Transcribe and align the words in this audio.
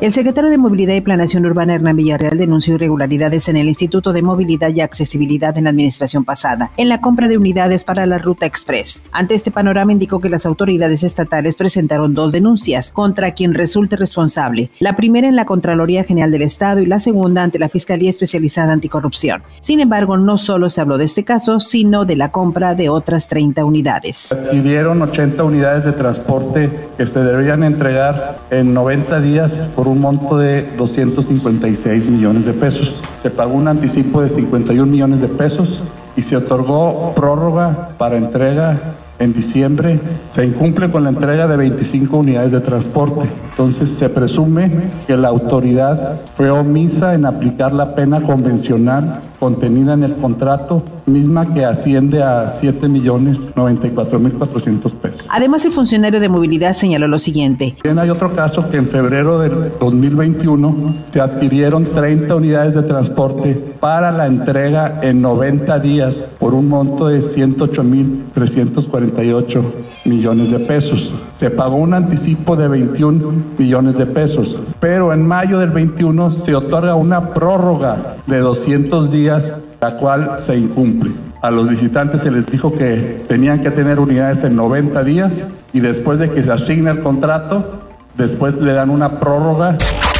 El 0.00 0.12
secretario 0.12 0.48
de 0.48 0.58
Movilidad 0.58 0.94
y 0.94 1.00
Planación 1.00 1.44
Urbana, 1.44 1.74
Hernán 1.74 1.96
Villarreal, 1.96 2.38
denunció 2.38 2.76
irregularidades 2.76 3.48
en 3.48 3.56
el 3.56 3.66
Instituto 3.66 4.12
de 4.12 4.22
Movilidad 4.22 4.70
y 4.70 4.80
Accesibilidad 4.80 5.58
en 5.58 5.64
la 5.64 5.70
administración 5.70 6.24
pasada, 6.24 6.70
en 6.76 6.88
la 6.88 7.00
compra 7.00 7.26
de 7.26 7.36
unidades 7.36 7.82
para 7.82 8.06
la 8.06 8.18
Ruta 8.18 8.46
Express. 8.46 9.02
Ante 9.10 9.34
este 9.34 9.50
panorama, 9.50 9.90
indicó 9.90 10.20
que 10.20 10.28
las 10.28 10.46
autoridades 10.46 11.02
estatales 11.02 11.56
presentaron 11.56 12.14
dos 12.14 12.30
denuncias 12.30 12.92
contra 12.92 13.32
quien 13.32 13.54
resulte 13.54 13.96
responsable. 13.96 14.70
La 14.78 14.94
primera 14.94 15.26
en 15.26 15.34
la 15.34 15.46
Contraloría 15.46 16.04
General 16.04 16.30
del 16.30 16.42
Estado 16.42 16.78
y 16.78 16.86
la 16.86 17.00
segunda 17.00 17.42
ante 17.42 17.58
la 17.58 17.68
Fiscalía 17.68 18.08
Especializada 18.08 18.72
Anticorrupción. 18.72 19.42
Sin 19.60 19.80
embargo, 19.80 20.16
no 20.16 20.38
solo 20.38 20.70
se 20.70 20.80
habló 20.80 20.96
de 20.96 21.06
este 21.06 21.24
caso, 21.24 21.58
sino 21.58 22.04
de 22.04 22.14
la 22.14 22.30
compra 22.30 22.76
de 22.76 22.88
otras 22.88 23.26
30 23.26 23.64
unidades. 23.64 24.30
Adquirieron 24.30 25.02
80 25.02 25.42
unidades 25.42 25.84
de 25.84 25.90
transporte 25.90 26.70
que 26.96 27.04
se 27.04 27.18
deberían 27.18 27.64
entregar 27.64 28.38
en 28.52 28.72
90 28.72 29.20
días 29.20 29.54
por 29.74 29.87
un 29.90 30.00
monto 30.00 30.38
de 30.38 30.62
256 30.76 32.08
millones 32.08 32.44
de 32.44 32.52
pesos. 32.52 32.94
Se 33.20 33.30
pagó 33.30 33.54
un 33.54 33.68
anticipo 33.68 34.22
de 34.22 34.28
51 34.28 34.86
millones 34.86 35.20
de 35.20 35.28
pesos 35.28 35.80
y 36.16 36.22
se 36.22 36.36
otorgó 36.36 37.12
prórroga 37.14 37.90
para 37.98 38.16
entrega 38.16 38.96
en 39.18 39.32
diciembre 39.32 40.00
se 40.30 40.44
incumple 40.44 40.90
con 40.90 41.04
la 41.04 41.10
entrega 41.10 41.46
de 41.46 41.56
25 41.56 42.16
unidades 42.16 42.52
de 42.52 42.60
transporte. 42.60 43.28
Entonces 43.50 43.90
se 43.90 44.08
presume 44.08 44.70
que 45.06 45.16
la 45.16 45.28
autoridad 45.28 46.20
fue 46.36 46.50
omisa 46.50 47.14
en 47.14 47.26
aplicar 47.26 47.72
la 47.72 47.94
pena 47.94 48.22
convencional 48.22 49.20
contenida 49.38 49.94
en 49.94 50.02
el 50.02 50.16
contrato, 50.16 50.82
misma 51.06 51.54
que 51.54 51.64
asciende 51.64 52.20
a 52.22 52.58
7.094.400 52.60 54.92
pesos. 54.92 55.24
Además, 55.28 55.64
el 55.64 55.70
funcionario 55.70 56.18
de 56.20 56.28
movilidad 56.28 56.74
señaló 56.74 57.06
lo 57.08 57.20
siguiente. 57.20 57.76
Bien, 57.82 57.98
hay 57.98 58.10
otro 58.10 58.34
caso 58.34 58.68
que 58.68 58.76
en 58.78 58.88
febrero 58.88 59.38
del 59.38 59.72
2021 59.80 60.94
se 61.12 61.20
adquirieron 61.20 61.84
30 61.84 62.34
unidades 62.34 62.74
de 62.74 62.82
transporte 62.82 63.54
para 63.80 64.10
la 64.10 64.26
entrega 64.26 64.98
en 65.02 65.22
90 65.22 65.78
días 65.78 66.16
por 66.38 66.54
un 66.54 66.68
monto 66.68 67.06
de 67.06 67.20
108.340 67.20 69.07
148 69.08 69.62
millones 70.04 70.50
de 70.50 70.58
pesos. 70.60 71.12
Se 71.30 71.50
pagó 71.50 71.76
un 71.76 71.94
anticipo 71.94 72.56
de 72.56 72.68
21 72.68 73.32
millones 73.56 73.96
de 73.98 74.06
pesos, 74.06 74.58
pero 74.80 75.12
en 75.12 75.26
mayo 75.26 75.58
del 75.58 75.70
21 75.70 76.30
se 76.32 76.54
otorga 76.54 76.94
una 76.94 77.30
prórroga 77.30 78.16
de 78.26 78.38
200 78.38 79.10
días, 79.10 79.54
la 79.80 79.96
cual 79.96 80.36
se 80.38 80.56
incumple. 80.56 81.12
A 81.42 81.50
los 81.50 81.68
visitantes 81.68 82.22
se 82.22 82.30
les 82.30 82.46
dijo 82.46 82.72
que 82.72 83.24
tenían 83.28 83.62
que 83.62 83.70
tener 83.70 84.00
unidades 84.00 84.42
en 84.42 84.56
90 84.56 85.04
días 85.04 85.32
y 85.72 85.80
después 85.80 86.18
de 86.18 86.30
que 86.30 86.42
se 86.42 86.50
asigna 86.50 86.90
el 86.90 87.00
contrato, 87.00 87.64
después 88.16 88.56
le 88.56 88.72
dan 88.72 88.90
una 88.90 89.20
prórroga 89.20 89.78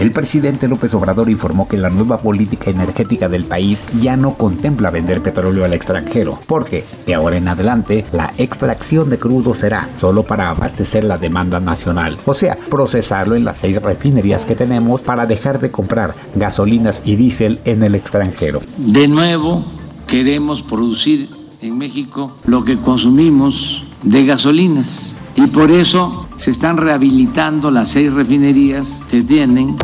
el 0.00 0.12
presidente 0.12 0.66
López 0.66 0.94
Obrador 0.94 1.28
informó 1.28 1.68
que 1.68 1.76
la 1.76 1.90
nueva 1.90 2.16
política 2.18 2.70
energética 2.70 3.28
del 3.28 3.44
país 3.44 3.84
ya 4.00 4.16
no 4.16 4.34
contempla 4.34 4.90
vender 4.90 5.20
petróleo 5.22 5.66
al 5.66 5.74
extranjero, 5.74 6.40
porque 6.46 6.86
de 7.06 7.14
ahora 7.14 7.36
en 7.36 7.48
adelante 7.48 8.06
la 8.10 8.32
extracción 8.38 9.10
de 9.10 9.18
crudo 9.18 9.54
será 9.54 9.90
solo 10.00 10.22
para 10.22 10.48
abastecer 10.48 11.04
la 11.04 11.18
demanda 11.18 11.60
nacional, 11.60 12.16
o 12.24 12.32
sea, 12.32 12.56
procesarlo 12.70 13.36
en 13.36 13.44
las 13.44 13.58
seis 13.58 13.80
refinerías 13.82 14.46
que 14.46 14.56
tenemos 14.56 15.02
para 15.02 15.26
dejar 15.26 15.60
de 15.60 15.70
comprar 15.70 16.14
gasolinas 16.34 17.02
y 17.04 17.16
diésel 17.16 17.60
en 17.66 17.82
el 17.82 17.94
extranjero. 17.94 18.62
De 18.78 19.06
nuevo, 19.06 19.66
queremos 20.06 20.62
producir 20.62 21.28
en 21.60 21.76
México 21.76 22.34
lo 22.46 22.64
que 22.64 22.78
consumimos 22.78 23.84
de 24.02 24.24
gasolinas 24.24 25.14
y 25.36 25.46
por 25.48 25.70
eso 25.70 26.26
se 26.40 26.50
están 26.52 26.78
rehabilitando 26.78 27.70
las 27.70 27.90
seis 27.90 28.10
refinerías 28.12 29.00
que 29.10 29.22
tienen. 29.22 29.76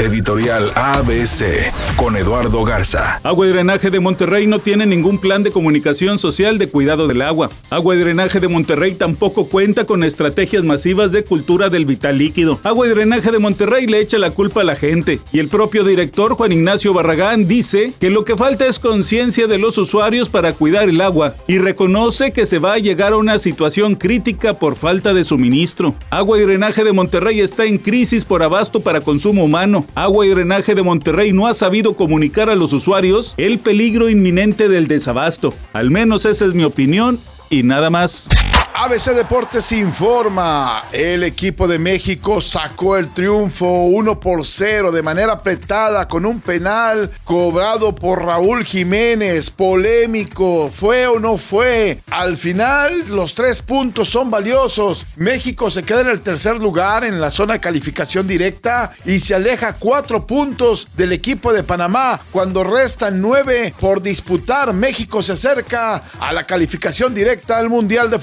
Editorial 0.00 0.72
ABC 0.74 1.72
con 1.94 2.16
Eduardo 2.16 2.64
Garza. 2.64 3.20
Agua 3.22 3.46
y 3.46 3.50
Drenaje 3.50 3.90
de 3.90 4.00
Monterrey 4.00 4.44
no 4.48 4.58
tiene 4.58 4.86
ningún 4.86 5.18
plan 5.18 5.44
de 5.44 5.52
comunicación 5.52 6.18
social 6.18 6.58
de 6.58 6.68
cuidado 6.68 7.06
del 7.06 7.22
agua. 7.22 7.50
Agua 7.70 7.94
y 7.94 7.98
Drenaje 7.98 8.40
de 8.40 8.48
Monterrey 8.48 8.96
tampoco 8.96 9.46
cuenta 9.46 9.84
con 9.84 10.02
estrategias 10.02 10.64
masivas 10.64 11.12
de 11.12 11.22
cultura 11.22 11.70
del 11.70 11.86
vital 11.86 12.18
líquido. 12.18 12.58
Agua 12.64 12.88
y 12.88 12.90
Drenaje 12.90 13.30
de 13.30 13.38
Monterrey 13.38 13.86
le 13.86 14.00
echa 14.00 14.18
la 14.18 14.32
culpa 14.32 14.62
a 14.62 14.64
la 14.64 14.74
gente 14.74 15.20
y 15.32 15.38
el 15.38 15.46
propio 15.46 15.84
director 15.84 16.34
Juan 16.34 16.50
Ignacio 16.50 16.92
Barragán 16.92 17.46
dice 17.46 17.92
que 18.00 18.10
lo 18.10 18.24
que 18.24 18.36
falta 18.36 18.66
es 18.66 18.80
conciencia 18.80 19.46
de 19.46 19.58
los 19.58 19.78
usuarios 19.78 20.28
para 20.28 20.54
cuidar 20.54 20.88
el 20.88 21.00
agua 21.00 21.34
y 21.46 21.58
reconoce 21.58 22.32
que 22.32 22.46
se 22.46 22.58
va 22.58 22.74
a 22.74 22.78
llegar 22.78 23.12
a 23.12 23.18
una 23.18 23.38
situación 23.38 23.94
crítica 23.94 24.54
por 24.54 24.74
falta 24.74 25.14
de 25.14 25.22
suministro. 25.22 25.94
Agua 26.10 26.40
y 26.40 26.42
Drenaje 26.42 26.82
de 26.82 26.92
Monterrey 26.92 27.40
está 27.40 27.64
en 27.64 27.78
crisis 27.78 28.24
por 28.24 28.42
abasto 28.42 28.80
para 28.80 29.00
consumo 29.00 29.44
humano 29.44 29.83
Agua 29.94 30.26
y 30.26 30.30
Drenaje 30.30 30.74
de 30.74 30.82
Monterrey 30.82 31.32
no 31.32 31.46
ha 31.46 31.54
sabido 31.54 31.94
comunicar 31.94 32.50
a 32.50 32.54
los 32.54 32.72
usuarios 32.72 33.34
el 33.36 33.58
peligro 33.58 34.08
inminente 34.08 34.68
del 34.68 34.88
desabasto. 34.88 35.54
Al 35.72 35.90
menos 35.90 36.24
esa 36.24 36.46
es 36.46 36.54
mi 36.54 36.64
opinión 36.64 37.18
y 37.50 37.62
nada 37.62 37.90
más. 37.90 38.53
ABC 38.76 39.14
Deportes 39.14 39.70
informa, 39.70 40.86
el 40.90 41.22
equipo 41.22 41.68
de 41.68 41.78
México 41.78 42.42
sacó 42.42 42.96
el 42.96 43.08
triunfo 43.08 43.84
1 43.84 44.18
por 44.18 44.44
0 44.44 44.90
de 44.90 45.00
manera 45.00 45.34
apretada 45.34 46.08
con 46.08 46.26
un 46.26 46.40
penal 46.40 47.08
cobrado 47.22 47.94
por 47.94 48.24
Raúl 48.24 48.64
Jiménez, 48.64 49.48
polémico, 49.50 50.68
fue 50.68 51.06
o 51.06 51.20
no 51.20 51.38
fue. 51.38 52.00
Al 52.10 52.36
final 52.36 53.04
los 53.10 53.36
tres 53.36 53.62
puntos 53.62 54.08
son 54.10 54.28
valiosos. 54.28 55.06
México 55.14 55.70
se 55.70 55.84
queda 55.84 56.00
en 56.00 56.08
el 56.08 56.20
tercer 56.20 56.58
lugar 56.58 57.04
en 57.04 57.20
la 57.20 57.30
zona 57.30 57.54
de 57.54 57.60
calificación 57.60 58.26
directa 58.26 58.92
y 59.04 59.20
se 59.20 59.36
aleja 59.36 59.74
cuatro 59.74 60.26
puntos 60.26 60.88
del 60.96 61.12
equipo 61.12 61.52
de 61.52 61.62
Panamá 61.62 62.20
cuando 62.32 62.64
restan 62.64 63.20
nueve 63.20 63.72
por 63.78 64.02
disputar. 64.02 64.72
México 64.72 65.22
se 65.22 65.34
acerca 65.34 66.02
a 66.18 66.32
la 66.32 66.44
calificación 66.44 67.14
directa 67.14 67.56
al 67.56 67.70
Mundial 67.70 68.10
de 68.10 68.18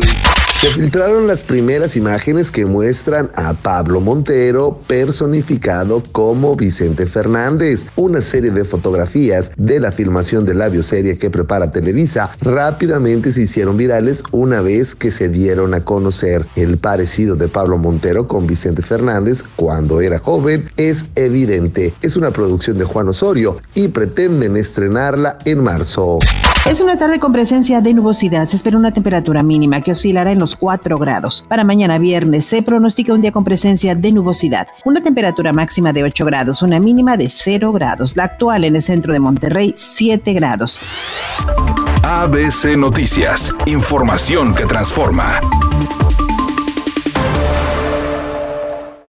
Se 0.00 0.68
filtraron 0.68 1.26
las 1.26 1.42
primeras 1.42 1.96
imágenes 1.96 2.50
que 2.50 2.66
muestran 2.66 3.30
a 3.34 3.52
Pablo 3.52 4.00
Montero 4.00 4.78
personificado 4.86 6.02
como 6.12 6.54
Vicente 6.54 7.06
Fernández. 7.06 7.84
Una 7.96 8.22
serie 8.22 8.52
de 8.52 8.64
fotografías 8.64 9.50
de 9.56 9.80
la 9.80 9.90
filmación 9.90 10.46
de 10.46 10.54
la 10.54 10.68
bioserie 10.68 11.18
que 11.18 11.30
prepara 11.30 11.72
Televisa 11.72 12.30
rápidamente 12.40 13.32
se 13.32 13.42
hicieron 13.42 13.76
virales 13.76 14.22
una 14.30 14.60
vez 14.60 14.94
que 14.94 15.10
se 15.10 15.28
dieron 15.28 15.74
a 15.74 15.84
conocer 15.84 16.46
el 16.54 16.78
parecido 16.78 17.34
de 17.34 17.48
Pablo 17.48 17.76
Montero 17.76 18.28
con 18.28 18.46
Vicente 18.46 18.82
Fernández 18.82 19.42
cuando 19.56 20.00
era 20.00 20.20
joven. 20.20 20.70
Es 20.76 21.06
evidente, 21.16 21.92
es 22.02 22.16
una 22.16 22.30
producción 22.30 22.78
de 22.78 22.84
Juan 22.84 23.08
Osorio 23.08 23.60
y 23.74 23.88
pretenden 23.88 24.56
estrenarla 24.56 25.38
en 25.44 25.60
marzo. 25.60 26.18
Es 26.64 26.80
una 26.80 26.96
tarde 26.96 27.18
con 27.18 27.32
presencia 27.32 27.80
de 27.80 27.92
nubosidad. 27.92 28.46
Se 28.46 28.54
espera 28.54 28.78
una 28.78 28.92
temperatura 28.92 29.42
mínima 29.42 29.80
que 29.80 29.92
oscilará 29.92 30.30
en 30.30 30.38
los 30.38 30.54
4 30.54 30.96
grados. 30.96 31.44
Para 31.48 31.64
mañana 31.64 31.98
viernes 31.98 32.44
se 32.44 32.62
pronostica 32.62 33.12
un 33.12 33.20
día 33.20 33.32
con 33.32 33.42
presencia 33.42 33.96
de 33.96 34.12
nubosidad. 34.12 34.68
Una 34.84 35.02
temperatura 35.02 35.52
máxima 35.52 35.92
de 35.92 36.04
8 36.04 36.24
grados, 36.24 36.62
una 36.62 36.78
mínima 36.78 37.16
de 37.16 37.28
0 37.28 37.72
grados. 37.72 38.16
La 38.16 38.24
actual 38.24 38.64
en 38.64 38.76
el 38.76 38.82
centro 38.82 39.12
de 39.12 39.18
Monterrey, 39.18 39.74
7 39.76 40.32
grados. 40.34 40.80
ABC 42.04 42.76
Noticias. 42.76 43.52
Información 43.66 44.54
que 44.54 44.64
transforma. 44.64 45.40